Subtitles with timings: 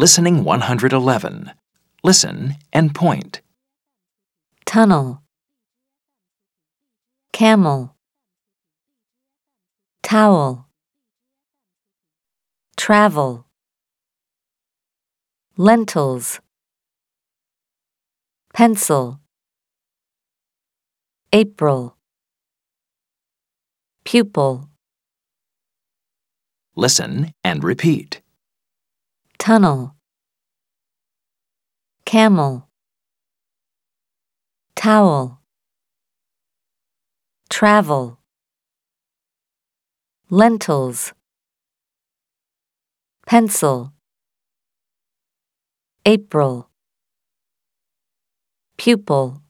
[0.00, 1.50] Listening 111.
[2.04, 3.40] Listen and point.
[4.64, 5.24] tunnel,
[7.32, 7.96] camel,
[10.04, 10.68] towel,
[12.76, 13.44] travel,
[15.56, 16.38] lentils,
[18.54, 19.18] pencil,
[21.32, 21.96] April,
[24.04, 24.68] pupil,
[26.76, 28.17] Listen and repeat.
[29.48, 29.94] Tunnel,
[32.04, 32.68] camel,
[34.76, 35.38] towel,
[37.48, 38.18] travel,
[40.28, 41.14] lentils,
[43.26, 43.94] pencil,
[46.04, 46.68] April,
[48.76, 49.40] pupil.